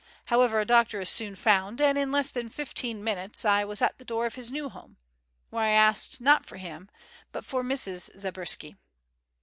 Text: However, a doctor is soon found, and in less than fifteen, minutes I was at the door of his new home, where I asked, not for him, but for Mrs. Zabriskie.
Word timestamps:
However, 0.25 0.59
a 0.59 0.65
doctor 0.65 0.99
is 0.99 1.09
soon 1.09 1.35
found, 1.35 1.79
and 1.79 1.95
in 1.95 2.11
less 2.11 2.31
than 2.31 2.49
fifteen, 2.49 3.03
minutes 3.03 3.45
I 3.45 3.63
was 3.63 3.83
at 3.83 3.99
the 3.99 4.03
door 4.03 4.25
of 4.25 4.33
his 4.33 4.49
new 4.51 4.67
home, 4.67 4.97
where 5.51 5.61
I 5.65 5.69
asked, 5.73 6.19
not 6.19 6.43
for 6.43 6.57
him, 6.57 6.89
but 7.31 7.45
for 7.45 7.63
Mrs. 7.63 8.09
Zabriskie. 8.19 8.77